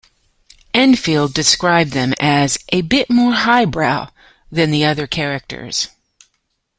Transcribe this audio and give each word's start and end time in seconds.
Enfield 0.73 1.31
described 1.31 1.91
them 1.91 2.15
as 2.19 2.57
"a 2.69 2.81
bit 2.81 3.07
more 3.11 3.33
highbrow" 3.33 4.09
than 4.51 4.71
the 4.71 4.83
other 4.83 5.05
characters. 5.05 5.89